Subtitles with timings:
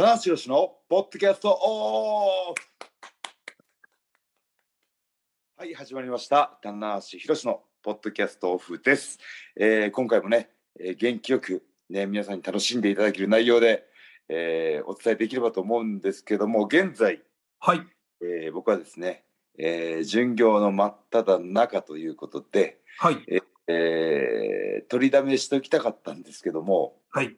[0.00, 2.62] 棚橋宏のポッドキャストオフ
[5.58, 9.18] はい始まりました棚橋宏のポッドキャストオフです、
[9.58, 10.48] えー今回もね、
[10.80, 13.84] えー元気よくね皆さんに楽しんでいただける内容で、
[14.30, 17.20] えーお伝えできればと思うんですけども現在、
[17.58, 17.82] はい。
[18.22, 19.24] えー僕はですね、
[19.58, 23.18] えー巡業の真っ只中ということで、はい。
[23.68, 27.36] えー取りだめしておきたかったんですけども、はい。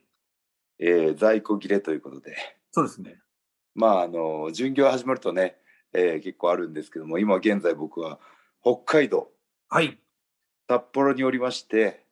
[0.85, 2.37] えー在庫切れということで
[2.73, 3.21] そうですね。
[3.75, 5.57] まああの巡業始まるとね、
[5.93, 8.19] えー結構あるんですけども今現在僕は
[8.63, 9.31] 北海道
[9.69, 9.99] はい。
[10.69, 12.05] 札幌におりまして、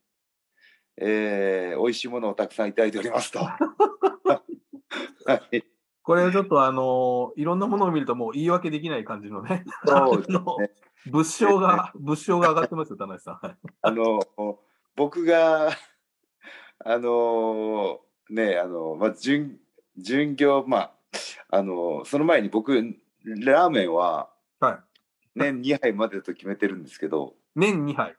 [0.96, 3.40] えー美味しいものをたくさんいただいておりますと。
[3.40, 3.58] は
[5.52, 5.64] い、
[6.02, 10.56] これちょっとあのいろんなものを見るともう言い訳できない感じのね、そうですね あの
[11.06, 13.34] 物証が、 物証が上がってますよ、田中さん。
[13.46, 14.20] はいあの
[14.96, 15.70] 僕が
[16.84, 18.00] あの
[18.30, 19.58] ねあのまあ巡
[19.96, 20.92] 巡業まあ
[21.50, 22.74] あのその前に僕
[23.24, 24.78] ラーメンははい。
[25.34, 28.16] 年2杯までと決めてるんですけど年2杯。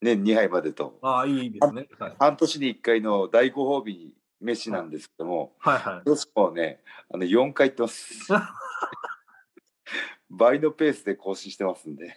[0.00, 1.88] 年2杯までとああ、いいですね。
[1.98, 2.16] はい。
[2.18, 6.02] 半年に1回の大ご褒美飯なんですけども、はいはい。
[6.04, 6.80] 今年もね
[7.12, 8.32] あの4回行ってます
[10.30, 12.16] 倍のペースで更新してますんで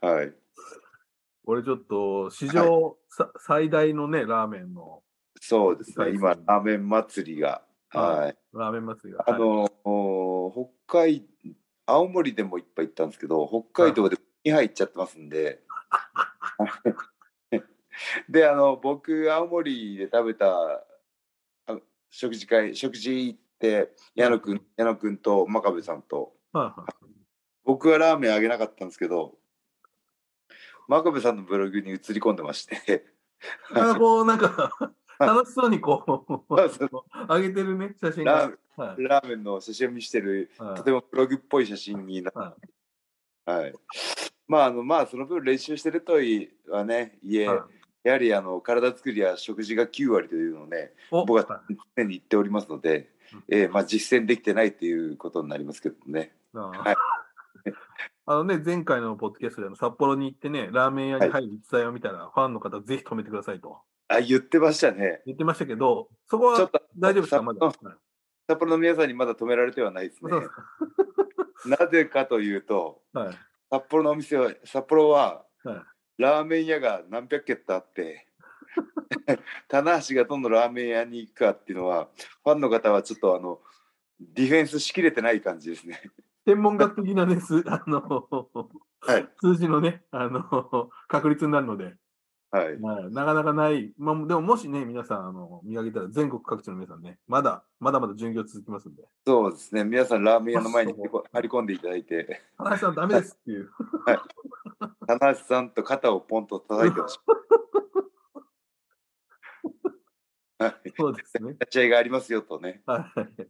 [0.00, 0.34] はい
[1.46, 5.04] これちょっと、史上さ最大のね、ラーメンの、
[5.40, 6.04] そうですね。
[6.04, 7.62] はい今ラーメン祭りが。
[7.90, 8.18] はい。
[8.18, 8.36] はい。
[8.52, 9.24] ラーメン祭りが。
[9.24, 9.34] はい。
[9.34, 11.26] あのお北海
[11.86, 15.62] 青森でもいっぱい行ったんですけど北海道で2杯行っちゃってますんで。
[18.28, 20.84] であの僕青森で食べた
[21.66, 21.78] あ
[22.10, 26.34] 食事会食事行って矢野くん矢野くんと真壁さんと。
[27.64, 29.36] 僕はラーメンあげなかったんですけど
[30.88, 33.06] 真壁さんのブログに映り込んでまして。
[33.72, 34.72] なんかこう、なんか、
[35.18, 36.90] 楽しそうにこう、そうそう。
[37.28, 38.84] 上げてるね、写真ラが。
[38.84, 39.02] はい。
[39.02, 40.74] ラーメンの写真を見せてるはい。
[40.76, 42.54] とてもブログっぽい写真になは
[43.46, 43.72] はい。
[44.48, 46.14] まああのまあその分練習してると
[46.70, 47.18] はね。
[47.22, 47.58] いえ、はい。
[48.04, 51.24] やはりあの体作りや食事が9割というのをねお。
[51.24, 53.10] 僕ははい常に言っておりますので、
[53.48, 56.32] えーまあ実践できてないということになりますけどね。
[56.54, 56.96] ああはい。
[58.28, 63.78] あのね、前回のポッドキャストであの札幌に行ってね、ラーメン屋に入る実際を見たら、ファンの方ぜひ止めてくださいと
[64.08, 65.22] あ言ってましたね。
[65.26, 67.72] 言ってましたけど、そこはちょっと大丈夫ですか、まだ。
[68.48, 70.30] 札幌の皆さんにまだ止められてはないですね。
[71.56, 73.38] す なぜかというとはい。
[73.70, 75.82] 札幌のお店は札幌ははい
[76.18, 78.26] ラーメン屋が何百軒とあって
[79.68, 82.08] 棚橋がどのラーメン屋に行くかっていうのは
[82.42, 83.60] ファンの方はちょっとあの
[84.20, 86.00] ディフェンスしきれてない感じですね。
[86.46, 88.28] 天文学的なね、すあの、
[89.00, 91.96] はい数字のね、あの、確率になるので、
[92.50, 93.92] はい、はいなかなかない。
[93.98, 103.70] まあ、でももしね、皆さん、あの、見上げたら全国各地の皆さんね、まだ、まだまだ巡業続きますんで、そうですね皆さんラーメン屋の前に張り込んでいただいて田中さんダメですっていう。
[105.06, 107.18] 棚橋さんと肩をポンと叩いてほしい。
[110.58, 111.50] はいそうですね。
[111.52, 113.46] 立ち会いがありますよとねはい。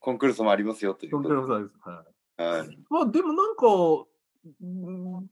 [0.00, 1.78] コンクルールもありますよという本ことで当にそうです。
[1.88, 2.04] は
[2.38, 2.42] い。
[2.42, 4.17] はいまあでもなんか、うん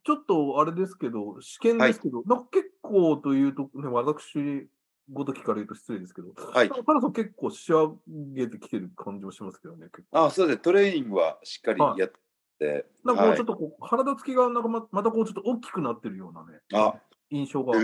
[0.04, 4.69] ちょっとあれですけど、試験ですけど、なんか結構というと、ね、私
[5.12, 6.69] ごと聞かれると失礼ですけど、はい。
[6.69, 7.97] なんか田中さん結構仕上
[8.34, 9.87] げてきてる感じもしますけどね。
[10.12, 10.56] あそうです。
[10.56, 12.12] ねトレーニングはしっかりやっ
[12.59, 16.94] て、なんかこうはいちょっとこう、体つきがなんかままたこうちょっと大きくなってるようなね、あ
[17.31, 17.75] 印象が。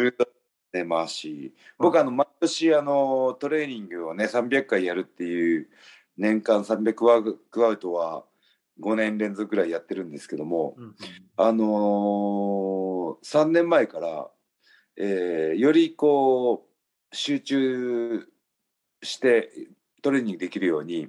[0.73, 5.69] 出回し僕あの毎年あのトレーニングをね300回やるっていう
[6.17, 8.25] 年間300ワークアウトは
[8.81, 10.95] 5年連続ぐらいやってるんですけどもうんうん
[11.37, 14.31] あのー、3年前から、
[14.97, 18.27] えーよりこう集中
[19.03, 19.51] して
[20.03, 21.09] トレーニングできるように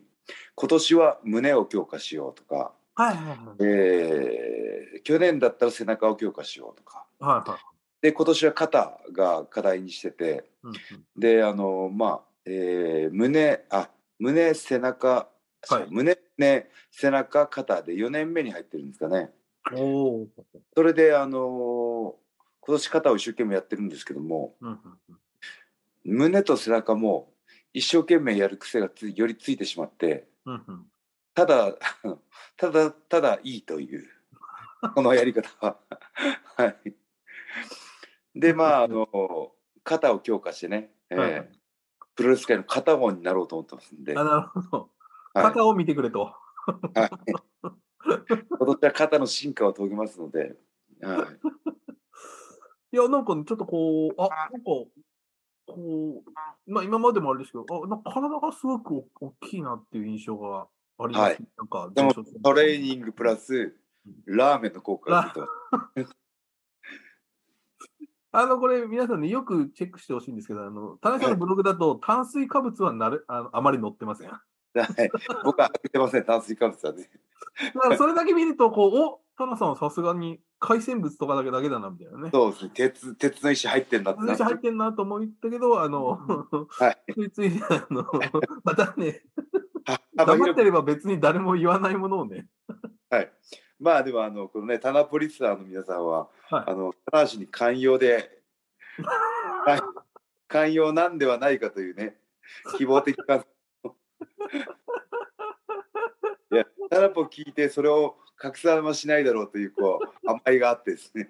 [0.55, 3.37] 今年は胸を強化しようとか、はいはいはい。
[3.61, 7.59] えー去年だったら背中を強化しようとかはいはい。
[8.01, 10.77] で今年は肩が課題にしててうんうん
[11.17, 13.89] であのまあ、えー胸あ
[14.19, 15.27] 胸背中、
[15.69, 15.87] はい。
[15.89, 19.31] 胸ね背中肩で4年目に入ってるんですかね。
[19.71, 20.27] おー。
[20.75, 22.15] それであの
[22.61, 24.77] 今年肩を一生懸命やってるんですけどもうんうん
[26.05, 27.31] 胸と背中も
[27.73, 30.85] 一生懸命やる癖がつよりついてしまってうんうん。
[31.33, 31.75] ただ
[32.57, 34.07] ただただいいという
[34.93, 35.77] このやり方は。
[36.57, 36.93] はい。
[38.35, 41.51] でまああの肩を強化してね、えーはいはい。
[42.15, 44.89] プロレス界の片方になろうと思ってますんで、あなるほど。
[45.33, 45.45] はい。
[45.45, 46.33] 肩を見てくれと。
[46.95, 47.09] はい、
[48.03, 50.55] 今年は肩の進化を遂げますので、
[51.01, 51.27] は
[52.93, 54.63] い、いや、なんかねちょっとこう、あ、なんか、
[55.67, 60.67] こう、まあ今までもあれですけど、あなんか体がすごくお大きいなっていう印象が
[60.99, 61.37] あります、はい。
[61.57, 63.75] なんかでもトレーニングプラス
[64.25, 65.33] ラーメンの効果が
[65.95, 66.05] 出
[68.35, 74.31] あの、これ皆さんね、よくチェックしてほしいんですけど、あの、田中さんのブログだと炭水化物はなれあのあまり載ってません。
[74.73, 75.09] だはい。
[75.43, 76.23] 僕は開けてません。
[76.23, 77.09] 炭水化物はね。
[77.79, 82.29] からそれだけ見ると、こう、お田中さんはさすがに海鮮物とかだけだけだな、みたいなね。
[82.31, 82.71] そうですね。
[82.73, 86.19] 鉄鉄の石入ってんだってな通入ってんなと思ったけど、あの、
[86.69, 87.13] はい。
[87.13, 88.05] ついつい、あの、
[88.63, 89.23] またね、
[90.15, 92.47] 黙ってれば別に誰も言わないものをね、
[93.09, 93.31] はい。
[93.79, 96.63] まあでもあのこのねタナポリスターの皆さんは、はい。
[96.67, 98.41] あの棚橋に寛容で
[99.65, 99.81] はい。
[100.47, 102.17] 寛容なんではないかというね
[102.77, 103.43] 希望的感
[106.51, 111.29] いやタナポ聞いてそれを拡散はしないだろうというこう 甘えがあってですね。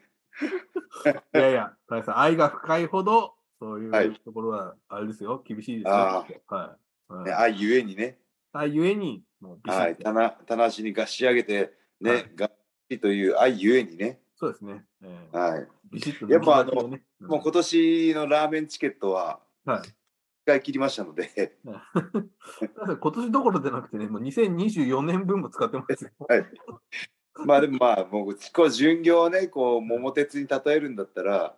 [1.36, 4.08] いやいや、田中さん、愛が深いほど、そうはい。
[4.08, 5.94] いうところは、あれですよ、厳しいですよ。
[5.96, 6.42] あはい。
[6.48, 7.26] はい。
[7.26, 8.20] ねあゆえにね。
[8.52, 9.96] あゆえに、もうビシはい。
[9.98, 12.32] 棚棚橋にがし上げてね、はい。
[12.36, 12.52] がっ
[12.90, 14.22] しという愛ゆえにね。
[14.36, 14.86] そうですね。
[15.04, 15.68] えーはい。
[15.92, 17.04] ビシッとやっぱあの抜き出しをね。
[17.20, 19.90] もう今年のラーメンチケットははい。
[20.46, 21.58] 使い切りましたので
[23.00, 26.12] 今年どころじゃなくてね、もう2024年分も使ってますよ。
[26.28, 26.46] はい
[27.46, 31.56] まあでもまあもうこう巡業をねこう桃鉄に例えるんだったら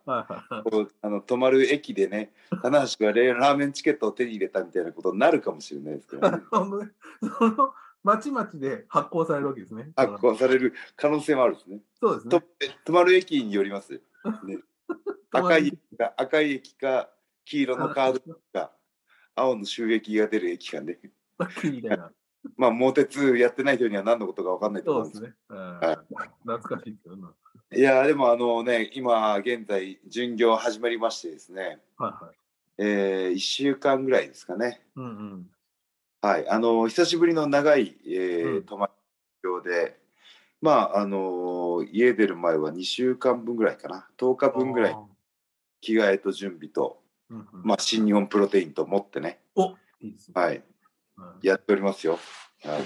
[0.64, 7.74] こうあの泊まる駅でね棚橋がレラーメンチケットを手に入れたみたいなことになるかもしれないですけど、 ね、その
[8.04, 9.92] まちまちで発行されるわけですね。
[9.98, 11.80] 発行される可能性もあるんですね。
[12.00, 12.78] とそうですね。
[12.86, 14.00] 泊まる駅によります。
[14.46, 14.60] ね、
[15.32, 15.78] 赤い
[16.16, 17.10] 赤い駅か
[17.46, 18.72] 黄色のカードか
[19.36, 20.98] 青の収益が出る駅かね。
[21.38, 22.12] ラッキーみたいな。
[22.58, 25.34] まあ桃鉄やってない人には何のことか分かんないと思うんですね。
[25.50, 25.80] うん
[26.44, 27.34] 懐かしいけどな。
[27.74, 32.36] いやーでもあのね今現在巡業始まりましてですね、はいはい。
[32.78, 35.52] え1週間ぐらいですかねうんうん。
[36.22, 38.94] はいあの久しぶりの長い、えーうん泊まり
[39.44, 40.00] 巡業で
[40.62, 45.16] まああの家出る前は2週間分ぐらいかな10日分ぐらいあー。
[45.82, 47.48] 着替えと準備と、うんうん。
[47.64, 49.40] まあ、新日本プロテインと持ってね。
[49.56, 50.42] おいいですね。
[50.42, 50.64] はい。
[51.18, 51.48] はい。
[51.48, 52.20] やっておりますよ。
[52.64, 52.82] はい、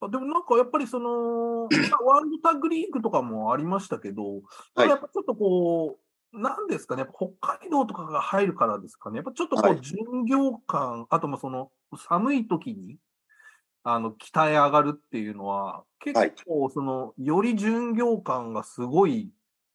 [0.00, 4.42] あでもなんかやっぱりその、 まあワールドタッグリーグとかもありましたけど、
[4.74, 4.88] はい。
[4.88, 5.98] やっぱちょっとこ
[6.32, 9.76] う、なんですかね、北海道とかが入るからですかね、やっぱちょっとこはい。
[9.76, 12.98] う、巡業感、あともその寒い時に、
[13.82, 16.32] あの、鍛え上がるっていうのは、結はい。
[16.46, 19.30] 構その、より巡業感がすごい、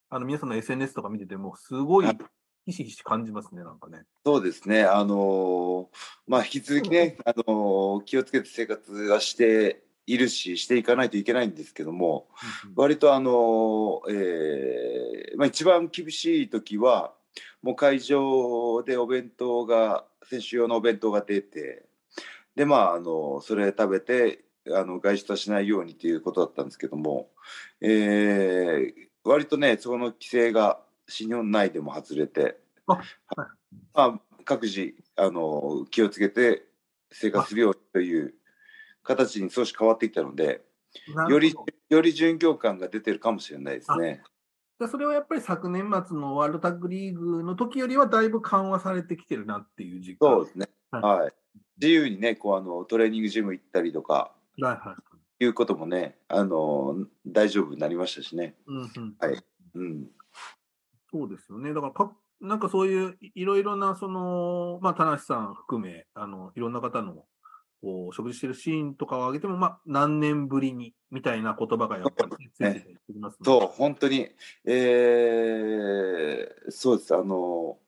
[0.10, 2.18] あの、皆さんの SNS とか見てても、すごいはい
[2.72, 4.04] ひしひし感じますね、なんかね。
[4.26, 5.88] そうですね、あのー
[6.28, 12.28] まあ、引き続きね、あのー気をつけて生活はしているし、していかないといけないんですけども、
[12.76, 17.14] 割と、あのーえーまあ、一番厳しい時は、
[17.62, 21.86] もう会場でお弁当が、選手用のお弁当が出て、
[22.56, 27.30] で、まあ、あのそれ食べて、あの外出はしないようにということだったんですけども、
[27.82, 30.80] えー割とね、その規制が
[31.10, 32.58] 新日本内でも外れて、
[32.88, 33.06] あはい
[33.94, 36.64] まあ、各自あの気をつけて
[37.12, 38.34] 生活するようにという
[39.04, 40.62] 形に少し変わってきたので、
[41.28, 41.54] より
[41.90, 44.22] より巡業感が出てるかもしれないですね。
[44.80, 50.36] でそれはやっぱり昨年末のワールドタッグリーグの時よりはだいぶ緩和されてきてるなっていう実感。
[50.36, 50.70] そうですね。
[50.92, 51.34] はいはい。
[51.82, 54.96] 自由にね、こうあのトレーニングジム行ったりとかはいは
[55.40, 55.44] い。
[55.44, 56.96] いうこともね、あの
[57.28, 58.56] 大丈夫になりましたしね。
[58.68, 59.44] うんうんはい
[59.76, 60.08] うん。
[61.12, 61.74] そうですよね。
[61.74, 67.26] だからか、なんかそういういいろいろな、その、まあ、田無さん含め、あの、いろんな方の、
[67.82, 73.40] こう、食事してるシーンとかを挙げても、まあ、何年ぶりに、みたいな言葉がやっぱりついてたりしますね。
[73.44, 74.30] そう、本当に、
[74.66, 77.16] えーそうです。
[77.16, 77.80] あの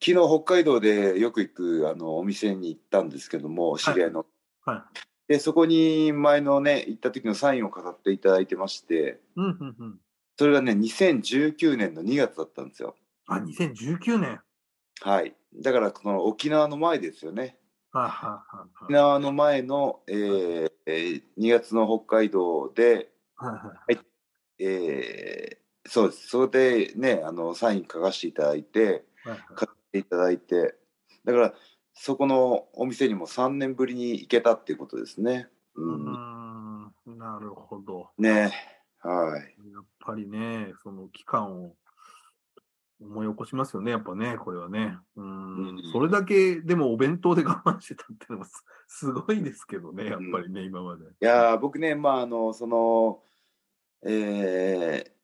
[0.00, 4.26] 昨日北海道でよく行くあのお店に行ったんですけども、知り合いの。
[4.64, 4.86] は
[5.28, 5.32] い。
[5.32, 9.98] で、そこに前のね、行った時のサインを飾っていただいてまして、うんうんうん。
[10.36, 12.96] それがね、2019年の2月だったんですよ。
[13.26, 14.40] あ、2019年。
[15.00, 15.34] はい。
[15.62, 17.58] だから、この沖縄の前ですよね。
[18.82, 23.48] 沖縄の前の、えーえー2月の北海道で、は
[23.88, 23.94] い。
[23.94, 24.06] はい
[24.58, 26.28] えーそうです。
[26.28, 29.04] それでね、あの、サイン書かせていただいて、
[29.54, 30.76] 買っていただいて、
[31.26, 31.54] だから、
[31.92, 35.48] そこのお店にも3年ぶりに行けたっていうことですね。
[35.74, 36.06] ううん。
[37.06, 38.08] ーん、なるほど。
[38.16, 38.73] ね
[39.08, 39.40] はい。
[39.72, 41.74] やっぱりね、その期間を
[43.00, 44.96] 思い起こしますよね、やっぱね、これはね。
[45.16, 51.04] うんうんそれだけでもお弁当で我慢してたっていうのもす すごいですけどね、やっぱりね、今まで。
[51.04, 53.22] いやー僕ね、まあ、あの、その、
[54.02, 55.14] えー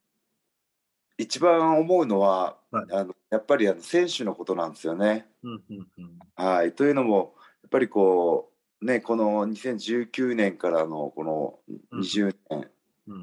[1.21, 5.29] 一番思うのは、はいあのやっぱりあの選手のことなんですよね。
[5.43, 11.59] うんうんうんはい、というのもやっぱりこうねこの2019年からのこの
[11.93, 12.40] 20年、うん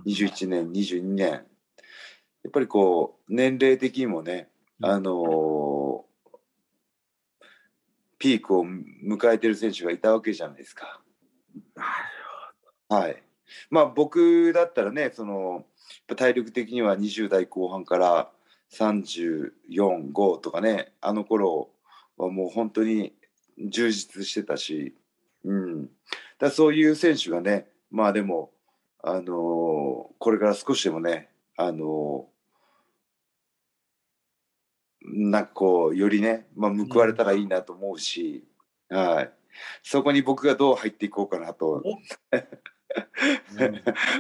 [0.06, 1.28] 21年22年。
[1.28, 1.40] や
[2.50, 4.90] っぱりこう年齢的にもね、うん。
[4.90, 6.06] あの
[8.20, 11.02] ピークを迎えてる選手がいたわけじゃないですか。
[12.90, 13.24] はい。
[13.70, 15.66] まあ僕だったらねその
[16.16, 18.30] 体力的には20代後半から
[18.72, 21.70] 345とかねあの頃
[22.18, 23.14] はもう本当に
[23.58, 24.96] 充実してたし、
[25.46, 25.90] うん、
[26.40, 28.52] だそういう選手がねまあでも
[29.04, 29.28] あのー
[30.20, 32.38] これから少しでもねあのー
[35.10, 38.44] なんかこうよりね、まあ、報われたらいいなと思うし、
[38.90, 39.32] はい、
[39.82, 41.82] そこに僕がどう入っていこうかなと。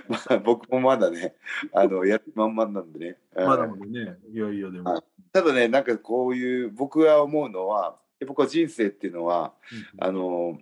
[0.07, 1.35] まあ、僕もまだね、
[1.73, 3.17] あのやる気満々なんでね。
[3.35, 4.93] まだはいまだね、いやいやでも。
[4.93, 9.53] はいただね、なんかこういう、僕が思うのは、僕は人生っていうのは、
[9.99, 10.57] あの、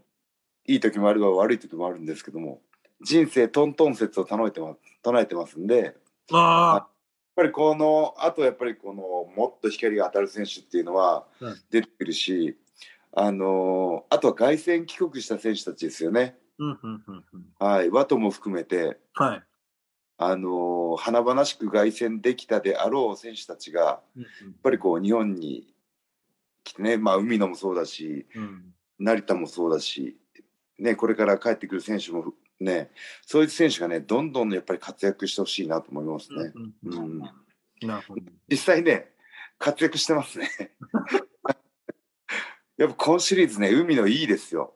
[0.66, 2.62] いい時もあれば悪い時もあるんですけども、
[3.02, 5.94] 人生トントン説を唱えてます唱えてますんで、やっ
[6.32, 6.88] あ
[7.36, 12.58] ぱりこの、あとやっぱりこの、もっと光が当たる選手っていうのはうん出てくるし、
[13.12, 16.38] あの、あとは凱旋帰国した選手たちですよね。
[16.60, 17.46] あ、うんうんうんうん。
[17.60, 19.44] はい、ワトも含めて、はい。
[20.18, 24.26] あの華々しく凱旋できたであろう選手たちがやっ
[24.64, 25.74] ぱりこう日本に
[26.64, 28.74] 来てね、まあ、海野もそうだしうん。
[28.98, 30.18] 成田もそうだし、
[30.80, 32.92] ね、これから帰ってくる選手もね
[33.26, 36.52] そういう選手がねどんどんやっぱり活躍してほしいなと思いますね。
[36.56, 37.20] うんううんん。
[37.82, 38.22] なるほど。
[38.50, 39.12] 実際ね
[39.58, 40.50] 活躍してますね。
[42.78, 44.74] やっぱ今シリーズね海野いいですよ。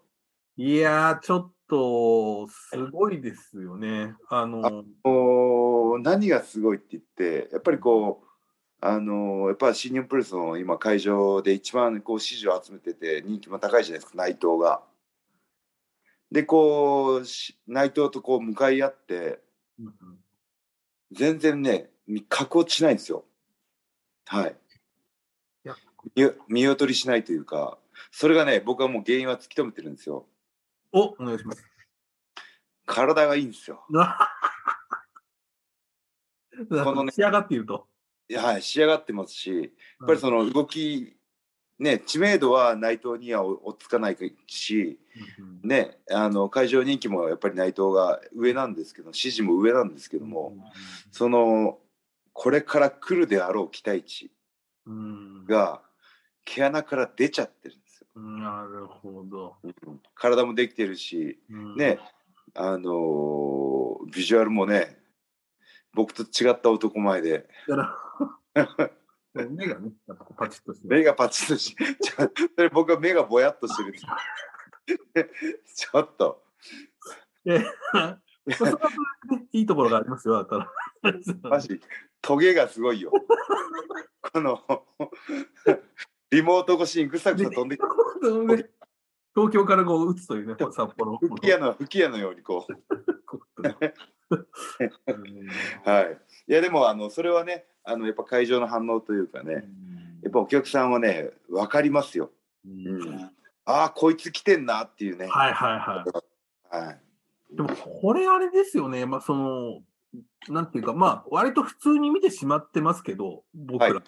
[0.58, 4.14] いやー、ちょっと、すごいですよね。
[4.28, 8.28] あの、お何がすごいって言ってやっぱりこう
[8.82, 14.82] あのやっぱ新日本プロレスの今会場で一番こう支持を集めてて人気も高いじゃないですか内藤が。
[16.32, 19.40] でこうし内藤とこう向かい合って
[19.80, 19.94] うんうん
[21.12, 23.26] 全然ねみ格落ちしないんですよ。
[24.28, 24.56] はい
[25.66, 25.76] いや
[26.48, 27.80] 見見劣りしないというか
[28.12, 30.28] それがね僕はもう原因は突き止めてるんですよ。
[30.92, 31.64] お、お願いします。
[32.86, 33.86] 体がいいんですよ。
[33.90, 33.96] こ
[36.94, 37.88] のね仕上がっていると。
[38.28, 41.19] いやはい仕上がってますしやっぱりその動き、
[41.80, 44.18] ね、知名度は内藤には追っつかない
[44.48, 45.00] し、
[45.64, 50.54] ね、あの会場人気もやっぱり内藤が上なんですけど支持も上なんですけども、
[51.12, 51.78] その
[52.34, 54.30] これから来るであろう期待値
[54.86, 55.46] うん。
[55.46, 55.82] が
[56.46, 58.08] 毛穴から出ちゃってるんですよ。
[58.16, 59.56] うんなるほど。
[59.64, 60.02] うん。
[60.16, 61.76] 体もできてるし、うん。
[61.78, 62.00] ね、
[62.56, 63.70] あのー
[64.14, 64.98] ビジュアルもね
[65.94, 67.48] 僕と違った男前で
[69.48, 69.92] 目がね、
[70.38, 70.98] パチッとしてる。
[70.98, 73.94] 目がパチッとし ちょそれ僕は目がぼやっとしてる。
[75.76, 76.44] ちょっと。
[77.46, 77.64] え
[78.56, 78.80] それは
[79.30, 80.72] ねいいところがありますよ、ただ。
[81.44, 81.80] マジ？
[82.22, 83.12] トゲがすごいよ。
[84.22, 84.62] この
[86.32, 87.78] リモート越しにぐさぐさ飛んで
[89.36, 91.18] 東京からこう打つというね、札幌。
[91.18, 92.74] 吹き矢の吹き矢のようにこう。
[95.90, 96.20] はい。
[96.48, 99.66] いやでもあのそれはねあのやっぱ会場の反応というかね。
[100.22, 102.32] やっぱお客さんはね分かりますよ、
[102.66, 102.88] うん。
[102.88, 103.32] うん、
[103.66, 105.28] ああこいつ来てんなっていうね。
[105.28, 106.06] はいはいは
[106.74, 106.86] い。
[106.86, 107.00] はい。
[107.56, 109.82] でもこれあれですよね、まあその、
[110.50, 114.02] なんていうか、まあ割と普通に見てしまってますけど、僕らは。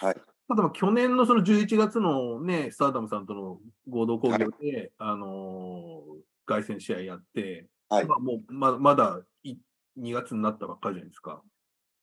[0.00, 0.14] はい。
[0.48, 3.58] ただまあ去年のその11月のね、スターダムさんとの
[3.88, 8.06] 合同工業で、あのー凱旋試合やって、はい。
[8.06, 9.56] まあもうままだい
[9.98, 11.42] 2月になったばっかりじゃないですか。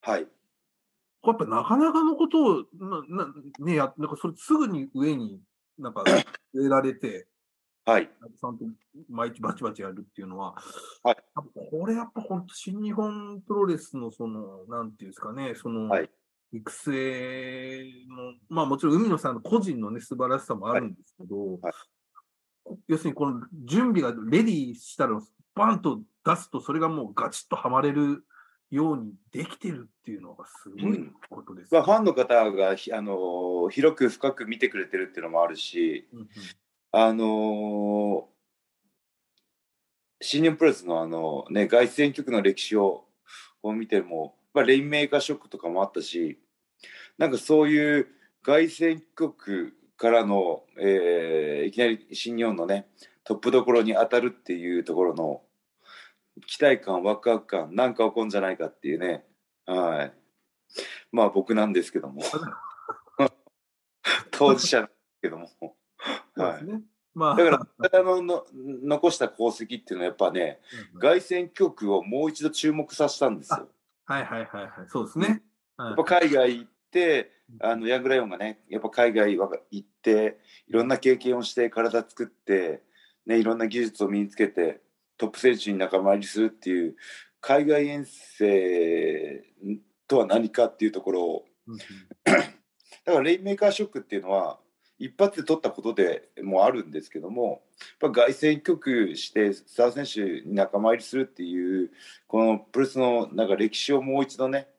[0.01, 0.27] はい
[1.31, 5.41] やっぱなかなかのことを、ななねや、なんかそれすぐに上に
[5.77, 6.03] なんか
[6.53, 7.27] 植えられて、
[7.85, 8.07] はい。
[8.07, 8.65] ちゃんと
[9.09, 10.55] 毎日バチバチやるっていうのは、
[11.03, 11.15] はい。
[11.71, 16.09] これやっぱ本当新日本プロレスのその、なんていうんですかね、その、はい。
[16.53, 21.73] 育成の、まあもちろん海野さんの個人のね、素晴らしさもあるんですけど、はい。
[22.87, 25.19] 要するにこの準備がレディーしたら、
[25.55, 28.25] バンと出すと、それがもうガチッとはまれる
[28.73, 31.73] ようにできてるっていうのがすごいことです。
[31.73, 36.27] まあ、よファンの方がひあの広く深く見てくれてるっていうのもあるしうんうん。
[36.91, 38.29] あの
[40.21, 43.05] 新日本プロレスのあの、ね、凱旋曲の歴史を
[43.61, 46.39] こう見ても、まあ、レインメーカーショックとかもあったし
[47.17, 48.07] なんかそういう
[48.41, 52.87] 凱旋曲からの、えーいきなり新日本のね
[53.23, 55.41] トップどころに当たるっていうところの
[56.47, 59.25] 期待感ワクワク感なんか起こるんじゃないかっていうね。
[59.65, 60.13] はい。
[61.11, 62.21] まあ僕なんですけども。
[64.31, 65.49] 当事者なんですけども、
[66.35, 66.81] はい、ね。
[67.13, 67.67] まあ、だから
[67.99, 70.59] あのの残した功績っていうのはやっぱね
[70.95, 73.69] うん凱旋曲をもう一度注目させたんですよ。
[74.05, 74.71] はいはいはいはい。
[74.87, 75.43] そうですね。
[75.77, 75.87] はい。
[75.89, 82.81] やっぱ海外行ってあのヤングライオンがねやっぱ海外は行っていろんな経験をして体作って、
[83.27, 84.81] ね、いろんな技術を身につけて
[85.17, 86.95] トップ選手に仲間入りするっていう
[87.41, 89.43] 海外遠征
[90.07, 91.77] とは何かっていうところをうん
[92.25, 94.59] だからレインメーカーショックっていうのは
[94.97, 97.63] 一発で取ったことでもあるんですけども
[98.01, 101.91] やっぱ凱旋曲してスター選手に仲間入りするっていう
[102.27, 104.69] このプロレスのなんか歴史をもう一度ね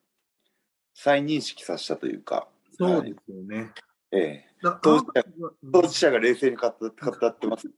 [0.94, 2.46] 再認識させたというか、
[2.78, 3.72] そうですよね。
[4.12, 5.24] ええ、だ当事者
[5.72, 6.72] 当事者が冷静に語っ
[7.38, 7.68] てます。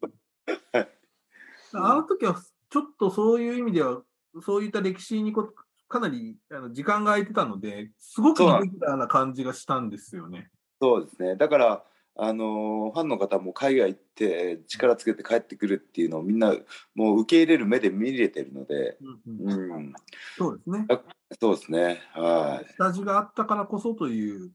[1.77, 2.41] あの時は
[2.71, 4.03] ちょっとそういう意味では、
[4.43, 5.53] そういった歴史にこ
[5.89, 10.51] かなりあの時間が空いてたので、すごくレギュラーな感じがしたんですよね。
[10.81, 11.37] そうですね。
[11.37, 11.85] だから、
[12.19, 16.55] あのーファンの方も海外行って力つけて帰ってくるっていうのをみんな
[16.95, 19.93] もう受け入れる目で見れてるので、うんうんうん、
[20.39, 20.87] そうですね。
[21.39, 22.01] そうですね。
[22.15, 22.75] はい。
[22.79, 24.51] 下地があったからこそという。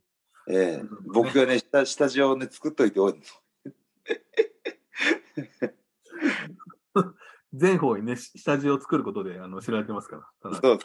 [0.49, 3.15] ええ僕がね下下地をね作っといておい
[7.53, 10.55] 全方位ね、し下地を作ることであの知られてますから。
[10.55, 10.79] そう。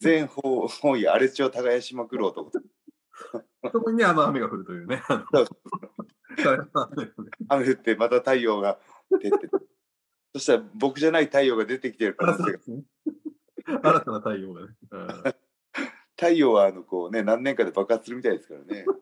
[0.00, 2.50] 全方方位荒れ地を耕しまくる男。
[3.72, 5.02] そこにね、あの雨が降るというね。
[7.48, 8.78] 雨降ってまた太陽が
[9.20, 9.48] 出て。
[10.34, 12.58] そしたら僕じゃない太陽が出てきてる可能性が。
[13.66, 14.74] 新たな太陽がね。
[14.90, 15.34] うん
[16.18, 18.86] 太陽はあのこうね何年かで爆発するみたいですからね。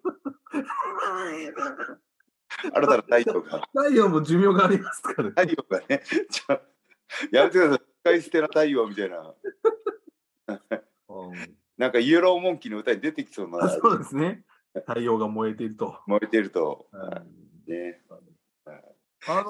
[2.73, 3.69] 新たな太陽が。
[3.73, 5.31] 太陽も寿命がありますからね。
[5.31, 6.61] 太陽がねちょ
[7.33, 9.35] やめてください使い捨てな太陽みたいな。
[10.49, 11.57] うん。
[11.79, 13.65] なんかイエローモンキーの歌に出てきそうな。
[13.65, 14.45] あそうですね。
[14.87, 15.99] 太陽が燃えていると。
[16.07, 17.73] 燃えてると、うん。
[17.73, 18.01] ね、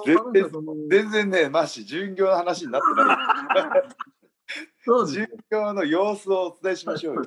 [0.06, 0.50] 全然
[0.88, 3.82] 全然ねマシ巡業の話になってない。
[4.84, 5.26] そうですね。
[5.50, 7.22] 巡業の様子をお伝えしましょうよ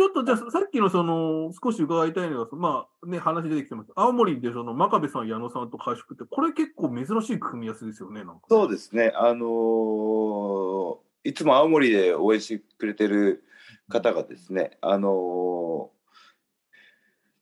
[0.00, 3.90] ちょっとじゃあ、さっきのその、少し伺いたいのが、まあね、話出てきてます。
[3.94, 8.22] 青森でその、真壁さん、矢野さんと合宿って、これ結構珍しい組み合わせですよね。
[8.48, 13.44] そうですねあのーいつも青森で応援してくれてる
[13.90, 15.88] 方がですねあのー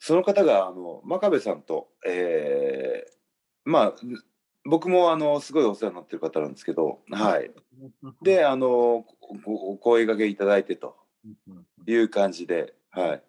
[0.00, 3.94] その方があの真壁さんと、えーまあ
[4.64, 7.50] 僕もあのすごいお世話になってる方なんですけど、はい、
[8.22, 9.04] であの
[9.44, 10.96] ごお声掛けいただいてと
[11.87, 13.22] いう感じで、はい。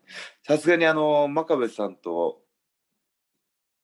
[0.43, 2.41] さすがにあの、真壁さんと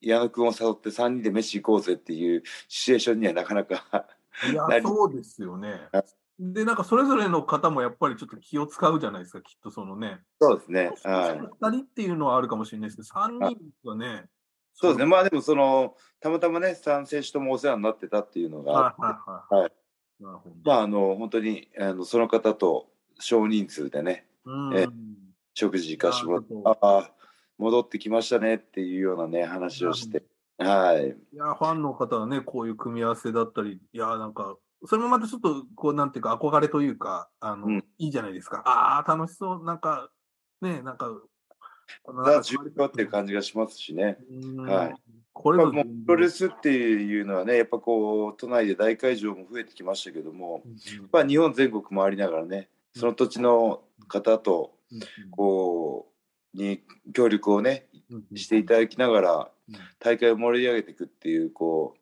[0.02, 4.08] 矢野くんを誘って3人で飯行こうぜっていうシチュエーションにはなかなか
[4.52, 5.90] いや何、 そうですよね。
[6.38, 10.22] で、なんかそれぞれの方もやっぱりちょっと気を使うじゃないですか、きっとそのね。
[10.40, 10.92] そうですね。
[11.04, 11.40] はい。
[11.40, 14.30] 2人っていうのはあるかもしれないですけど、3人はね。
[14.74, 15.06] そうですね。
[15.06, 19.64] まあでもその、たまたまね、3選手ともお世話になってたっていうのがあって、はいはいはい。
[19.64, 19.72] はい。
[20.64, 24.78] まああの、本当にあのその方と少人数でね、うん。
[24.78, 24.88] え
[25.54, 27.12] 食事行かしてもらってああ、
[27.58, 30.24] 戻ってきましたねっていうようなね、話をして、
[30.58, 31.16] はい。
[31.34, 37.86] いや、ファンの方はね、こういう組み合わせだったり、いや、なんか、それもまたちょっと、こう、なんていうか、憧れというか、あの、うん。
[37.98, 38.62] いいじゃないですか。
[38.66, 40.10] ああ、楽しそう、なんか、
[40.62, 41.10] ね、なんか、
[42.26, 44.18] ザ・重要っていう感じがしますしね。
[44.30, 44.70] うん。
[44.70, 44.96] はい。
[45.34, 50.76] これもうプロレスっていうのはね、やっぱこう、都内で大会場も増えてきましたけども、うん。
[51.12, 54.74] まあ、日本全国回りながらね、その土地の方と、
[55.32, 56.08] こ
[56.54, 56.82] う、に
[57.14, 57.88] 協力をね、
[58.36, 59.52] していただきながら、
[60.00, 62.00] 大会を盛り上げていくっていう、こう、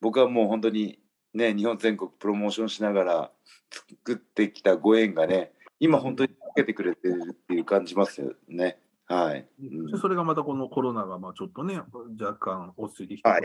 [0.00, 0.98] 僕はもう本当に
[1.32, 3.30] ね、日本全国プロモーションしながら
[3.70, 8.78] 作ってきたご縁がね、今本当にかけてくれてるっていう感じますよね。
[9.06, 9.46] はい。
[9.60, 11.80] うんでそれがまたこのコロナがまあちょっとね、
[12.20, 13.42] 若干落ち着いてきて、はい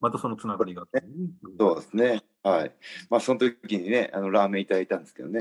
[0.00, 1.02] またそのつながりがね、
[1.58, 2.22] そうですね。
[2.42, 2.72] はい。
[3.08, 5.40] まあ、その時にね、あの、ラーメンいただいたんですけどね。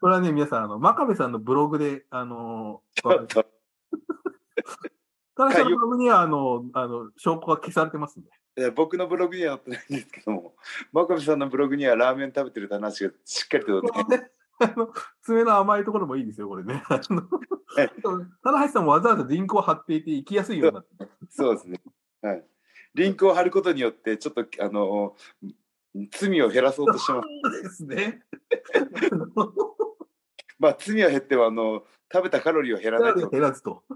[0.00, 3.44] これはね、皆さん、あの、真壁さんのブログで、あの、ちょっと、
[5.36, 8.70] 田中さんのブログには、あの、あの、証拠が消されてますんで。
[8.70, 10.54] 僕のブログには載ってないんですけども、
[10.92, 14.90] 真壁さんのブログにはラーメン食べてるって話がしっかりとね、あの
[15.20, 16.82] 爪の甘いところもいいですよ、これね。
[16.88, 17.22] あの
[17.78, 17.90] え
[18.42, 21.12] 棚橋さんもわざわざリンクを貼っていて、行きやすいようになって。
[21.28, 21.82] そうですね。
[22.22, 22.44] はい。
[22.94, 25.14] リンクを貼ることによって、ちょっと、あの、
[26.10, 27.28] 罪を減らそうとしてます。
[27.42, 28.24] そうですね。
[30.58, 33.84] まあ、罪は減っては、あの、食べたカロリーを減らないと、減らずと。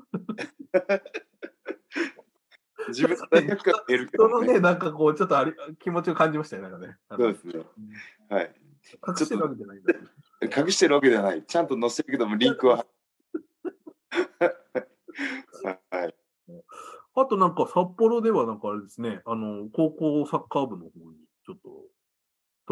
[2.88, 4.32] 自分の罪悪感が減るけどね。
[4.32, 6.96] そのね、なんかこう、ちょっとあり気持ちを感じましたよ、なんかね。
[7.10, 7.64] そうですね。
[8.28, 8.52] はい。
[9.06, 9.94] 隠してるわけじゃないんだ。
[10.62, 11.44] 隠してるわけではない。
[11.44, 12.86] ちゃんと載せるけども、リンクは。
[15.90, 16.14] はい。
[17.14, 20.90] あとなんか札幌ではなんかあれですね、あの、高校サッカー部の方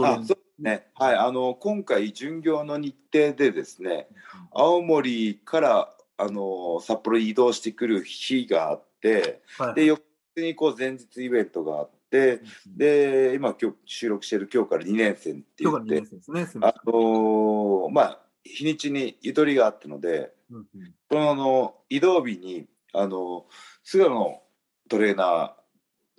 [0.04, 0.86] あ、そうですね。
[0.94, 1.16] はい。
[1.16, 4.08] あの、今回、巡業の日程でですね、
[4.52, 10.02] 青森から、あの、札幌に移動してくる日があって、はいで、翌
[10.36, 16.66] 日にこう前日イベントがあって、で、今、今日収録してる今日から2年生って言今日が2って年、生ですね。
[16.66, 20.32] あのーまあ、日にちにゆとりがあったので。
[20.50, 23.46] うんうんそのあの移動日に、あの
[23.82, 24.42] 菅野
[24.88, 25.54] トレーナ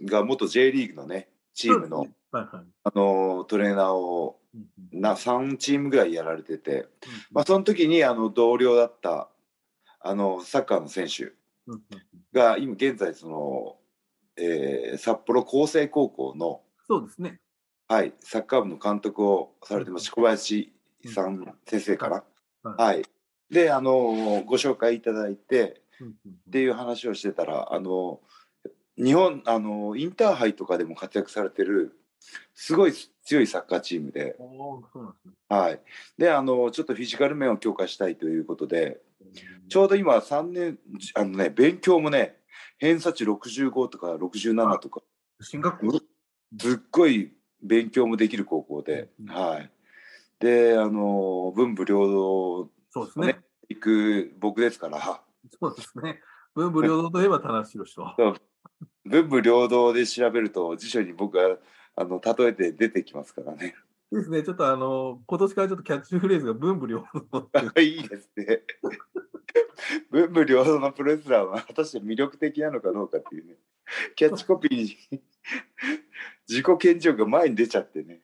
[0.01, 2.65] ーが元 J リーグのね、チームの、はいはい。
[2.83, 4.39] あのトレーナーを
[4.91, 6.87] な3チームぐらいやられてて、
[7.31, 9.29] まあ、その時にあの同僚だった
[9.99, 11.33] あのサッカーの選手
[12.33, 13.75] が今現在その、
[14.37, 17.39] えー札幌厚生高校の、そうですね。
[17.87, 20.71] はい、サッカー部の監督をされてます小林
[21.07, 22.23] さん先生かな。
[22.63, 22.95] はい。
[22.97, 23.05] はい、
[23.49, 28.21] であのご紹介いただいてっていう話をしてたらあの
[28.97, 31.98] 日本あのインターハイとかでも活躍されてる
[32.53, 34.35] すごい強いサッカーチームで。
[35.47, 35.81] はい、
[36.17, 38.99] であのちょっとフィジカル面を強化したいということで
[39.67, 40.77] ちょうど今3年
[41.15, 42.37] あのね勉強もね
[42.77, 45.01] 偏差値65とか67とか
[45.41, 45.99] 進学校？
[46.59, 49.71] すっごい勉強もできる高校で、うんはい、
[50.39, 53.39] であの文武両道そうですね。
[53.69, 55.21] 行く僕ですから。
[55.59, 56.19] そうですね。
[56.55, 58.15] 文武両道といえば田中宏と。
[59.05, 61.57] 文武両道で調べると辞書に僕は
[61.99, 63.75] あの例えて出てきますからね。
[64.09, 64.41] ですね。
[64.41, 67.81] ちょっとあの、今年からちょっとキャッチフレーズが文武両道いう。
[67.83, 68.63] いいですね。
[70.09, 73.57] 文武両道のプロレスラーは果たして魅力的なのかどうかっていうね。
[74.15, 74.97] キャッチコピーに
[76.47, 78.21] 自己顕示欲が前に出ちゃってね。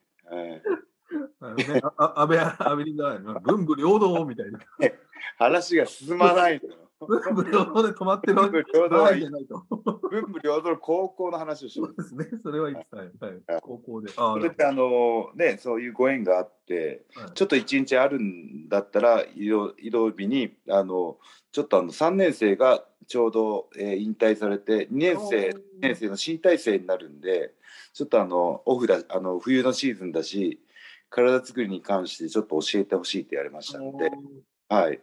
[1.39, 4.59] はい、ね、ああ安倍、安倍リンダー文武両道みたいな。
[5.37, 6.89] 話が進まないのよ。
[7.01, 9.65] 文武両道で止まってるわけじゃないと。
[10.21, 12.39] 文武両道の高校の話をしてるそうですね。
[12.43, 12.95] それはいいです。
[12.95, 13.05] はい。
[13.19, 14.11] はいはい高校で。
[14.15, 21.17] あそれであのねそういうご縁があってはいちょっと一日あるんだったら移動移動日にあの
[21.51, 27.53] ちょっとあの3年生がちょうど、えー引退されて2年生2年生の新体制になるんで
[27.93, 30.59] ちょっとあのオフだあの冬のシーズンだし
[31.09, 34.11] 体作りに関してちょっと教えてほしいって言われましたので、
[34.69, 34.99] はい、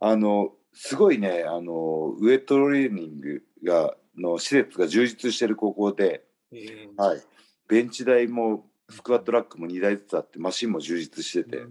[0.00, 6.24] あのすごいねあのウエットトレーニングがの施設が充実してる高校で。
[6.52, 7.02] えー。
[7.02, 7.22] はい、
[7.68, 11.64] ベンチ台もスクワットラックも2台ずつあってマシンも充実してて、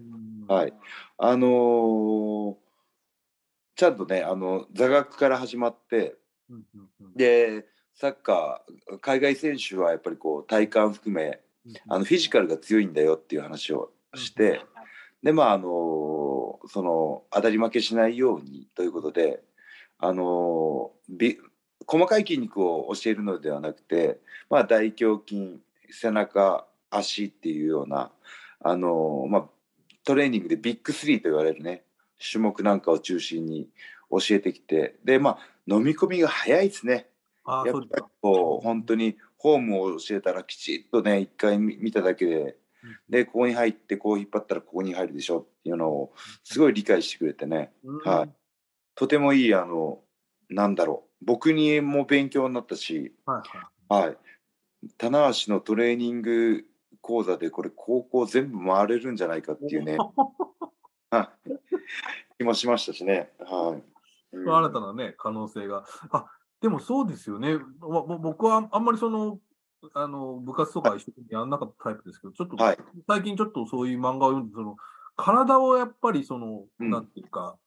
[0.48, 0.74] はい。
[1.18, 2.68] あのー
[3.78, 6.16] ちゃんとねあの座学から始まって
[7.16, 11.40] でサッカー海外選手はやっぱりこう体幹含め
[11.88, 14.62] あのフィジカルが強いんだよっていう話をして、
[15.22, 19.44] でまああのその当たり負けしないようにということで
[20.00, 21.38] あのび
[21.88, 24.20] 細かい筋肉を教えるのではなくて、
[24.50, 28.12] まあ、大胸筋背中足っていうような
[28.62, 29.46] あの、まあ、
[30.04, 31.84] トレーニングでビッグスリーと言われるね
[32.20, 33.70] 種目なんかを中心に
[34.12, 37.08] 教えてきてでまあ飲み込みが早いですね。
[37.46, 37.90] やっぱり
[38.22, 42.58] こう本当にフォームを教えたらきちっとね一回見見ただけで
[43.10, 47.72] でここに入ってこう引っ張ったらここに入るでしょっていうのをすごい理解してくれてね。
[47.84, 48.00] うん。
[48.00, 48.30] はい。
[48.96, 50.00] とてもいいあの
[50.50, 53.42] なんだろう僕にも勉強になったし、は
[53.90, 54.18] いはいはい、
[54.98, 56.66] 棚橋のトレーニング
[57.02, 59.98] 講座でこれ高校全部回れるんじゃないかっていうね
[61.10, 61.52] はい
[62.38, 63.32] 気もしましたしね。
[63.40, 63.82] はい
[64.34, 65.86] うん新たなね、可能性が。
[66.12, 66.28] あ、
[66.62, 67.58] でもそうですよね。
[67.80, 69.40] 僕はあんまりその、
[69.94, 72.78] あの、部活とか一緒にやんなかったタイプですけど、ちょっと、はい
[73.08, 74.76] 最近ちょっとそういう漫画を読んで、その、
[75.16, 77.58] 体をやっぱりその、うんなんていうか、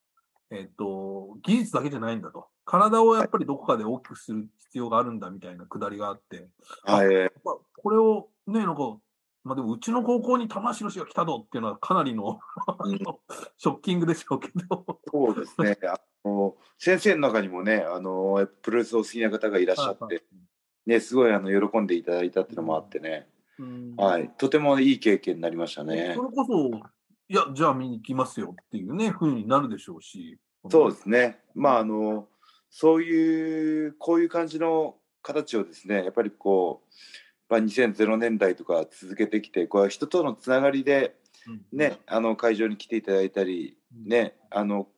[0.50, 2.48] えっ、と、技術だけじゃないんだと。
[2.70, 6.46] 体をやっぱりどこかで大きくする必要があるんだみたいなくだりがあって、
[6.85, 8.96] はいやっぱこれをね、なんか、
[9.42, 12.38] まあでもうちの高校に玉城氏が来たぞっていうのはかなりの、
[12.85, 12.98] うん
[13.59, 15.00] ショッキングでしょうけど。
[15.11, 15.78] そうですね。
[15.83, 20.22] あの先生の中にもね、あのプロレスを好きな方がいらっしゃって、
[20.87, 23.28] ね、すごいあの喜んでいただいたっていうのもあってね、
[23.59, 26.22] うんはい、とてもいい経験になりましたねそ。
[26.22, 26.68] れこそ、
[27.28, 30.38] いや、じゃあ見に行きますよっていうね、ふうになるでしょうし。
[30.68, 31.40] そうですね。
[31.56, 32.28] まああの
[32.70, 36.94] そういうこういう感じの形をですね、やっぱりこう、
[37.48, 41.62] まあ、2000年代とか続けてきて、こう人とのつながりでうん。
[41.72, 44.88] ね、あの会場に来ていただいたり、ね、あの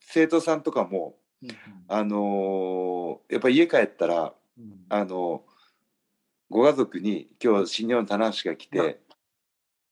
[0.00, 1.50] 生徒さんとかもうん
[1.88, 4.84] あのやっぱり家帰ったらうん。
[4.88, 5.44] あの
[6.50, 9.00] ご家族に今日新日本棚橋が来て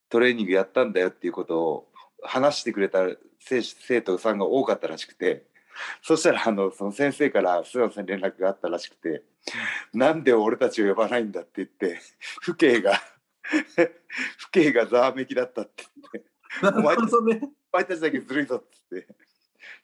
[0.09, 1.89] トレーニングやったんだよっていうことを
[2.23, 3.01] 話してくれた
[3.39, 5.47] 生生徒さんが多かったらしくて
[6.03, 9.23] そしたらあのその先生から須山さんに連絡があったらしくて
[9.93, 12.01] 「なんで俺たちを呼ばないんだ」って言って
[12.43, 13.01] 父兄が
[14.39, 16.31] 父兄がざわめきだったって言って
[16.63, 17.41] なるほどね。
[17.73, 19.07] 「お前たちだけずるいぞ」っつって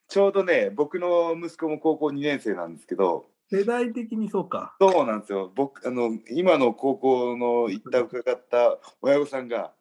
[0.08, 4.74] ちょうどね僕の息子も高校2年生なんですけど世代的にそうか。
[4.80, 9.72] そうなんですよ僕あの今の高校の行った伺った親御さんが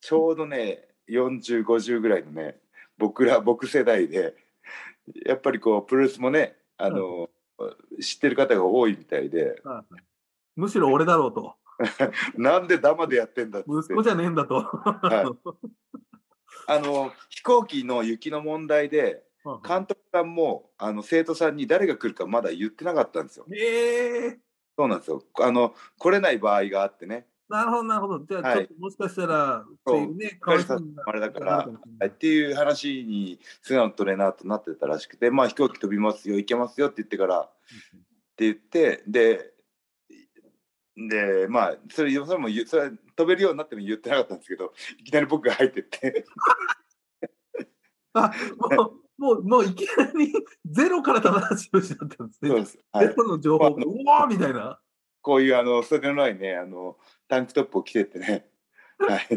[0.00, 2.56] ちょうどね4050ぐらいのね
[2.98, 4.34] 僕ら僕世代で
[5.24, 7.28] やっぱりこうプロレスもねあの、
[8.00, 9.60] 知ってる方が多いみたいで。
[9.64, 9.84] はいはい。
[10.56, 11.54] むしろ俺だろうと。
[12.36, 13.70] なんでダマでやってんだって。
[13.70, 14.64] 息子じゃねえんだと。
[16.66, 19.24] あの飛行機の雪の問題で
[19.66, 23.46] 監督さんもあの生徒さんに誰が来るかまだ言ってなかったんですよ。
[23.52, 24.38] ええ
[24.76, 25.24] そうなんですよ。
[25.40, 28.24] あの来れない場合があってねなるほど、なるほど。
[28.24, 28.58] じゃあ、はい。
[28.58, 30.16] ちょっともしかしたら、っていう。
[30.16, 32.08] ね、かわいそうになあれだからなるかもしれない。
[32.08, 37.52] っていう話に菅野トレーナーとなってたらしくて、まあ、飛行機飛びますよ行けますよって言ってからっ
[38.36, 39.52] て言ってで
[40.96, 46.24] でまあそれそれもそれは飛べるようになっても言ってなかったんですけどいきなり僕が入ってって。
[48.12, 48.32] あ、
[48.76, 50.32] もう、もう、もういきなり
[50.64, 52.48] ゼロから棚橋宏だったんですね。
[52.50, 54.80] そうです、はい、ゼロの情報が、うわーみたいな。
[55.22, 56.96] こういうあの袖のないねあの
[57.28, 58.48] タンクトップを着てってね、
[58.98, 59.28] はい、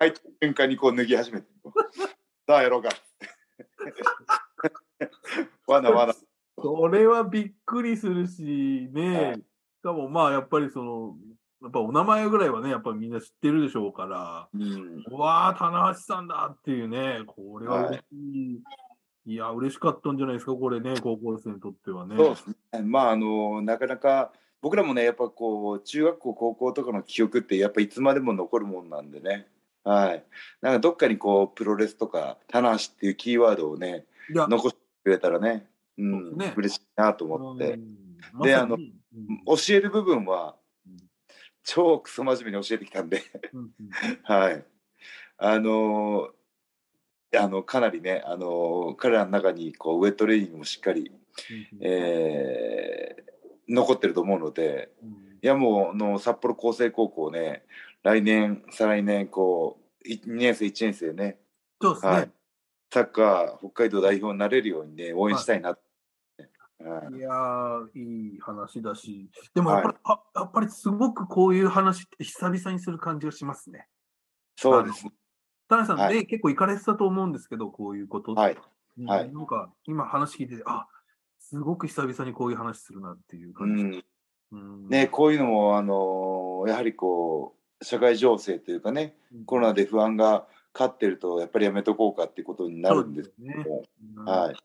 [0.00, 1.46] 入った瞬間にこう脱ぎ始めて
[2.46, 2.90] さあやろうか。
[5.66, 6.14] わなわな
[6.58, 9.34] それはびっくりするし、ね、はい。
[9.36, 9.40] し
[9.82, 11.16] かもまあ、やっぱりその、
[11.62, 15.04] やっぱお名前ぐらいはね、やっぱりみんな知ってるでしょうから、うん。
[15.10, 18.04] うわー、棚橋さんだっていうね、これは嬉し
[19.26, 19.32] い。
[19.32, 22.16] い、や、嬉しかったんじゃないですか、これね、高校生にとってはね。
[22.16, 22.82] そうですね。
[22.82, 29.48] まああのなかなか僕らもねやっぱこう中学校高校とかの記憶ってやっぱいつまでも残るもんなんでね。
[29.84, 30.24] はい。
[30.60, 35.66] なんかどっかにこうプロレスとか棚橋っていうキーワードをね残してくれたらね、
[35.98, 36.54] う、んね。
[36.56, 38.42] 嬉しいなと思って、うん。
[38.42, 38.92] であの、うん。
[39.46, 40.54] 教える部分は
[40.86, 40.96] うん。
[41.64, 43.20] 超クソ真面目に教えてきたんで、
[44.22, 44.64] はい。
[45.38, 46.30] あの
[47.36, 51.10] あのかなりね、あの彼らの中にこうウェットレーニングもしっかり、
[51.80, 53.31] えー
[53.68, 55.08] 残ってると思うので、うん。
[55.10, 57.64] いやもうあの札幌厚生高校ね
[58.04, 61.38] 来年再来年こう2年生1年生ね。
[61.80, 62.12] そうですね。
[62.12, 62.30] はい。
[62.92, 65.70] サッカー北海道代表になれるようにね応援したいな。
[65.70, 67.16] はい。
[67.16, 67.20] い。
[67.20, 73.86] やー、いい話だし、でもやっぱり、あやっぱりすごくこういう話って久々にする感じがしますね。
[74.56, 75.12] そうですね。
[75.68, 76.26] 田中さんね、はい。
[76.26, 78.40] 結構行かれてたと思うんですけど、こういうことって。
[78.40, 78.56] はい。
[78.98, 79.06] うん。
[79.06, 79.32] はい。
[79.32, 80.86] なんか、今話聞いてて、あ
[81.52, 83.84] すごく久々にこういう話するなっていうう感じ。
[83.84, 84.02] ん。
[84.52, 84.88] うん。
[84.88, 93.82] ねこういうのもあのやはりこう社会情勢というかねコロナで不安が勝ってるとやっぱりやめとこうかっていうことになるんですけども、
[94.16, 94.24] うん。
[94.24, 94.56] はい。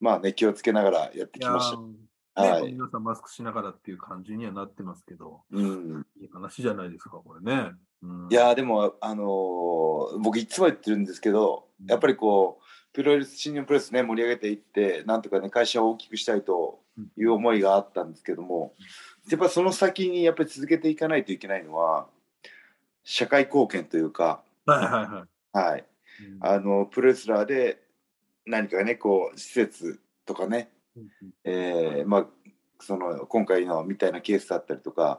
[0.00, 1.78] まあね気をつけながらやってきました。
[1.78, 2.72] ーね、はい。
[2.72, 6.06] 皆さんマスクしながらっていう感じにはなってますけど、うん。
[6.20, 7.70] いい話じゃないですか、これね。
[8.02, 8.28] うん。
[8.30, 16.80] いやーでもあのー僕いつも言ってるんですけどやっぱりこうプロレス新日本プロレスね盛り上げていってなんとかね会社を大きくしたいと
[17.16, 18.74] いう思いがあったんですけども
[19.30, 22.06] やっぱその先にやっぱり続けていかないといけないのは
[23.04, 25.70] 社会貢献というか、はいはいはい。
[25.70, 25.84] はい、
[26.24, 26.46] うん。
[26.46, 27.80] あのプロレスラーで
[28.46, 30.70] 何かねこう施設とかね、
[31.44, 32.26] えーまあ
[32.80, 35.18] その今回のみたいなケースだったりとかやっ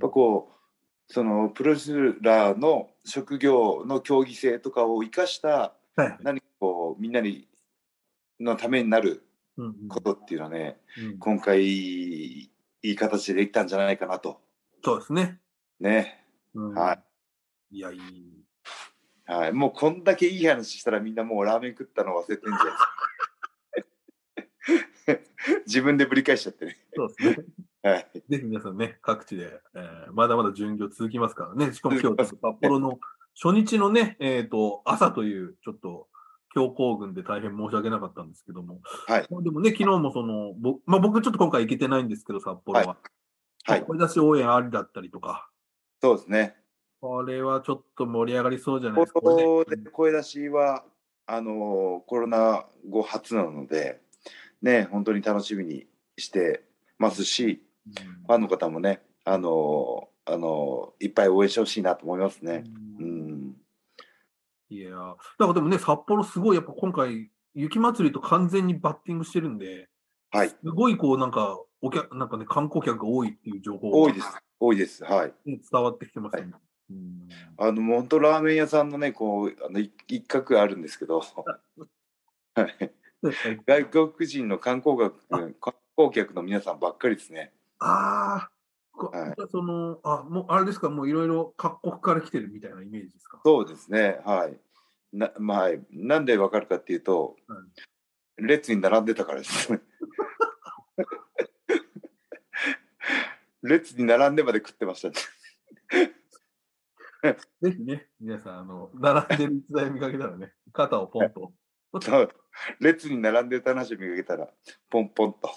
[0.00, 0.52] ぱこ
[1.08, 5.72] うそのプロレスラーの職業の競技性とかを生かした
[6.22, 7.48] 何かこうみんなに
[8.38, 9.24] のためになる
[9.56, 9.88] うんうん。
[9.88, 11.18] ことっていうのはねうん。
[11.18, 12.50] 今回い
[12.82, 14.40] い形でできたんじゃないかなと。
[14.84, 15.40] そうですね。
[15.80, 16.24] ね。
[16.54, 16.74] うん。
[16.74, 16.94] は
[17.72, 17.76] い。
[17.76, 18.00] いや、いい。
[19.26, 19.52] はい。
[19.52, 22.90] もうこんだけいい話したらみんなもうラーメン食ったの忘れてんじゃないですか
[25.66, 26.78] 自分でぶり返しちゃってね。
[26.94, 27.44] そうですね。
[27.82, 28.10] はい。
[28.28, 31.72] ぜひ皆さんね、各地で、えーまだまだ巡業続きますからね。
[31.72, 32.98] しかも今日、札幌の
[33.40, 36.08] 初日のね、えっ、と、朝という、ちょっと、
[36.54, 38.80] 強行軍で大変申し訳なかったんですけども。
[39.06, 42.96] はいまあでもね、昨日もその、ぼまあ、僕ちょっと今回行けてないんですけど、札幌は。
[43.64, 45.48] はい声出し応援ありだったりとか。
[46.00, 46.56] そうですね
[47.00, 49.20] これはちょっと盛り上がりそうじゃないですか。
[49.92, 50.84] 声出しは
[51.26, 54.00] あのコロナ後初なので
[54.60, 55.86] ね本当に楽しみに
[56.18, 56.64] して
[56.98, 57.92] ますしうん
[58.26, 62.52] ファンの方もねあのあのいっぱい応援してほしいなと思いますね。
[62.52, 62.89] ううんん、
[64.70, 64.94] いやー。
[64.94, 69.88] だからでもね、札幌すごい、やっぱ今回、雪まつりと完全にバッティングしてるんで、
[70.30, 70.48] はい。
[70.48, 74.28] すごいこう、なんか、お客、なんかね、観光客が多いっていう情報が多いです。
[74.60, 75.04] 多いです。
[75.04, 75.32] はい。
[75.44, 76.52] ね伝わってきてますよね。
[76.90, 77.28] うん。
[77.58, 81.20] あの、本当ラーメン屋さんのね、こう、あのい一角あるんですけど、
[82.54, 82.92] はい。
[83.66, 85.54] 外国人の観光客観
[85.96, 87.52] 光客の皆さんばっかりですね。
[87.78, 88.52] ああ、こ
[89.08, 93.40] はいその、あ、もうあれですか、もういろいろ各国から来てるみたいなイメージですか？
[93.44, 94.58] そうですね、はい。
[95.12, 97.36] なまあ、はいなんでわかるかっていうと、
[98.36, 99.68] 列に並んでたからです。
[103.62, 105.14] 列に並んでまで食ってましたね。
[107.60, 111.52] ぜひね、皆さん、あの、並んでる逸材を見かけたらね、 肩をポンと。
[112.80, 114.48] 列に並んでた話を見かけたら、
[114.88, 115.50] ポンポンと。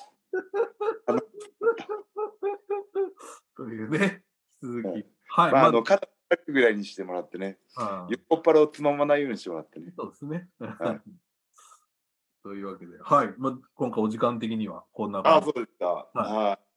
[3.56, 4.24] というね、
[4.62, 4.84] 引き。
[4.84, 5.06] 続はき。
[5.28, 5.64] はい、まあ、あ。
[5.66, 6.08] まの、肩
[6.48, 9.94] ぐらいにしてもらってね、あ横っ腹をつままないようにしてもらってね。
[9.96, 10.50] そうですね。
[10.60, 11.02] はい。
[12.44, 15.46] というわけで、はい、まあ、今回お時間的にはこんなああ、感じ。
[15.56, 15.86] そうですか。
[15.86, 16.74] ははい。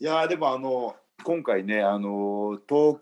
[0.00, 2.98] いやーでもあの今回ねあの東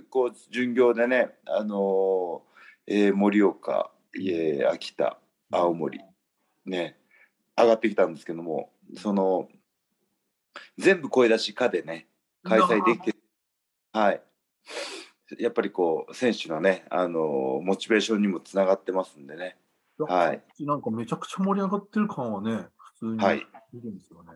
[0.00, 2.42] 北こう巡業でねあの、
[2.86, 5.18] えー盛岡、えー秋田
[5.50, 6.00] 青森
[6.64, 6.98] ね
[7.54, 9.48] 上がってきたんですけどもその
[10.78, 12.06] 全部声出し課でね
[12.44, 13.16] 開催できて
[13.92, 14.22] はい。
[15.38, 19.56] やっぱりこう選手のねあのモチベーションにもつながってますんでね。
[19.98, 20.42] はい。
[20.60, 23.38] なんかめちゃくちゃ盛り上がってる感はね、普通にはい。
[23.38, 23.40] い
[23.80, 24.32] るんですよね。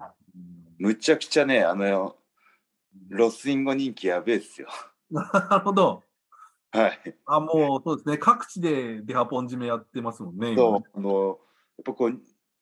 [0.79, 2.17] むちゃくちゃねあの
[3.09, 4.69] ロスインゴ人気やべえっすよ。
[5.11, 6.03] なるほど。
[6.73, 7.17] はい。
[7.27, 8.19] あ、もうそうですね。
[8.19, 10.53] 各地でデハポン締めやってますもんね。
[10.53, 11.37] 今そうね、あの、やっ
[11.85, 12.21] ぱこう、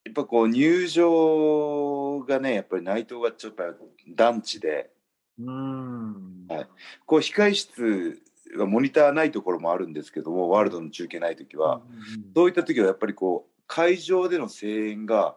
[0.09, 3.63] やっぱこう入場がね、やっぱり内藤がちょっと
[4.09, 4.91] 団地で、
[5.39, 6.47] うーん。
[6.49, 6.69] はい
[7.05, 8.23] こう控え室
[8.57, 15.37] がモニターないところもあるんですけども、ワールドの中継ないときは、うんそういった時はやっぱりこう、会場での声援が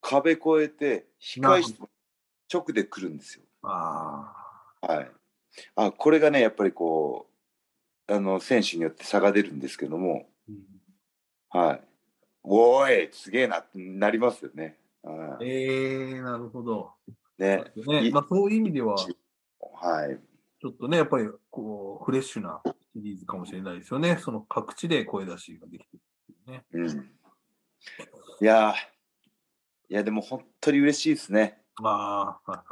[0.00, 1.78] 壁越えて、控え室
[2.52, 3.44] 直で来るんですよ。
[3.62, 4.32] あ
[4.80, 5.10] はい。
[5.74, 7.26] あ、これがね、やっぱりこ
[8.08, 10.60] う、あの、選手によって差が出るんですけども、ーうん
[11.50, 11.89] はい。
[12.42, 14.76] おーい、すげえなってなりますよね。
[15.02, 16.92] はいえー、なるほど。
[17.38, 17.64] ね。
[17.86, 20.18] ねいまあ、そういう意味では、はい。
[20.60, 24.18] ちょっとね、やっぱりこうフレッシュなシリーズかもしれないですよね。
[24.20, 25.96] その各地で声出しができて
[26.46, 26.64] るね。
[26.72, 27.10] うん。
[28.42, 28.74] いやー、
[29.88, 31.62] いや、でも本当に嬉しいですね。
[31.82, 32.64] ああ、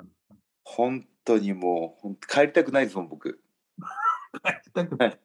[0.64, 3.40] 本当にもう、ほんと帰りたくないですもん、僕。
[4.44, 5.20] 帰りたくない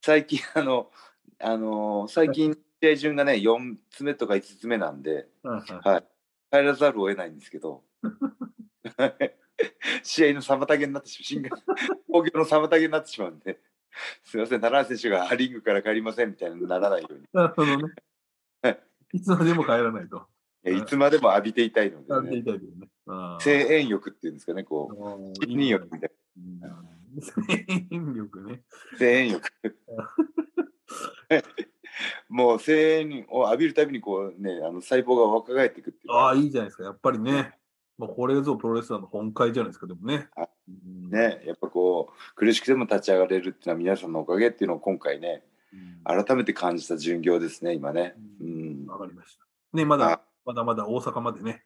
[0.00, 0.90] 最近、あの、
[1.38, 6.04] あのー最近、試合順がね、4つ目とか5つ目なんで、はい。
[6.50, 7.82] 帰らざるを得ないんですけど、
[10.02, 11.56] 試合の妨げになってしまう、新型
[12.10, 13.60] 工業の妨げになってしまうんで、
[14.24, 17.20] すみません、奈良選手がリングから帰りませんみたいにならないように。
[17.32, 17.94] なるほどね
[18.62, 18.80] はい。
[19.12, 20.26] いつまでも帰らないと。
[20.64, 22.60] いやいつまでも浴びていたいので、ね、
[23.40, 26.60] 声援欲っていうんですかね、こう、責任欲みたいうん
[27.20, 28.62] 声援力ね。
[28.92, 29.50] な、声援欲。
[32.38, 36.12] もう声援を浴びるたびにこうね、あの細胞が若返っていくっていう。
[36.12, 36.84] ああ、いいじゃないですか。
[36.84, 37.58] やっぱりね。
[37.98, 40.28] まあ、これぞプロレスラーの本会じゃないですか、でもね。
[40.36, 48.14] はいうんね、やっぱこう苦しくても立ち上がれるっていうのは皆さんのおかげっていうのを今回ねうん改めて感じた巡業ですね今ね。
[48.40, 49.44] うん、わかりました。
[49.72, 51.64] ね、まあだ、まだまだ大阪までね、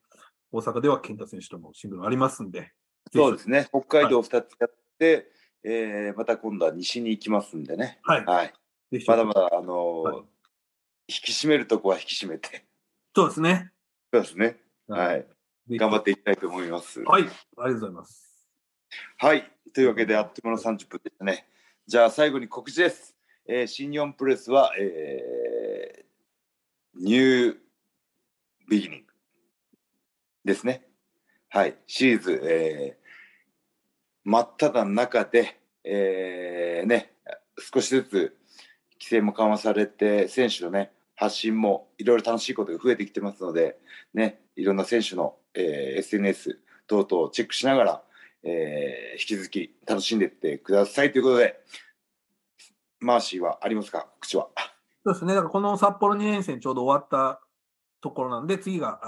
[0.50, 2.72] 大阪では健太選手とのシングルありますんで、
[3.12, 5.28] そうですね北海道2つやって、
[5.64, 8.24] えーまた今度は西に行きますんでね、はい。
[8.24, 8.54] はい、
[9.06, 9.74] まだまだ、あの
[11.09, 12.65] 引き締めるとこは引き締めて
[13.15, 13.71] そうですね。
[14.12, 14.57] そうですね、
[14.88, 15.27] はい、
[15.71, 17.01] 頑張っていきたいと思います。
[17.01, 17.23] はい。
[17.23, 17.33] ありが
[17.65, 18.49] とうございます。
[19.19, 19.51] はい。
[19.75, 21.47] というわけで、あっという間の30分でしたね。
[21.87, 23.15] じゃあ、最後に告知です。
[23.47, 26.03] えー新日本プロレスは、えー
[26.95, 27.57] ニュー
[28.69, 29.07] ビギニング
[30.45, 30.87] ですね。
[31.49, 31.77] はい。
[31.87, 33.03] シリーズ、えー
[34.25, 37.12] 真っ只中で、えーね、
[37.75, 38.37] 少しずつ
[39.03, 43.81] 規制も緩和されて、選手のね、発信もいろいろ楽しいことが増えてきてますので、
[44.15, 48.03] ね、いろんな選手の、えー SNS 等々をチェックしながら、
[48.44, 51.61] えー引き続き楽しんでいってくださいということで、
[53.00, 54.07] マーシーはありますか？
[54.15, 54.48] 告知は。
[55.05, 55.35] そうですね。
[55.35, 57.40] だからこの札幌2年生ちょうど終わった
[58.00, 59.00] ところなんで、次が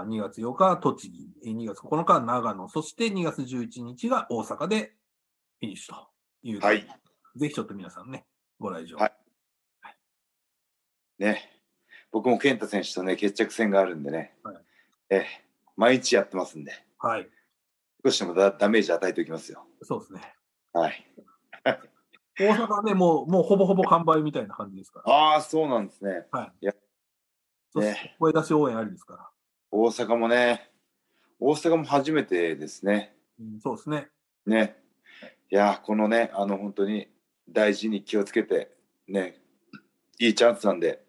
[0.00, 4.94] あー2月8日、栃木、えー2月9日は長野、そして2月11日が大阪で
[5.60, 6.06] フィニッシュと
[6.42, 6.60] いう。
[6.60, 6.86] はい。
[7.36, 8.26] ぜひちょっと皆さんね、
[8.58, 8.98] ご来場。
[8.98, 9.21] はい
[11.18, 11.50] ね、
[12.10, 14.56] 僕も健太選手とね、決着戦があるんでね、はい
[15.10, 17.28] えー毎日やってますんで、はい。
[18.04, 19.64] 少しでもダダメージ与えておきますよ。
[19.82, 20.34] そうですね。
[20.72, 21.06] はい。
[22.38, 25.12] 大阪はね、もう、もうほぼほぼ完売みたいな感じですから。
[25.12, 26.26] ああ、そうなんですね。
[27.70, 29.30] そうね声出し応援ありですから。
[29.70, 30.70] 大阪もね、
[31.38, 33.16] 大阪も初めてですね。
[33.40, 34.10] うん、そうですね。
[34.46, 34.76] ね。
[35.50, 37.08] いやー、このね、あの、本当に、
[37.48, 38.76] 大事に気をつけて、
[39.08, 39.41] ね、
[40.18, 41.02] いいチャンスなんで、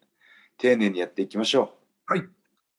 [0.58, 1.74] 丁寧にやっていきましょ
[2.08, 2.14] う。
[2.14, 2.24] はい。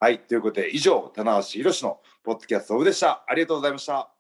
[0.00, 0.18] はい。
[0.20, 3.24] ということで、以上、棚橋宏のポッドキャストオブでした。
[3.26, 4.13] ありがとうございました。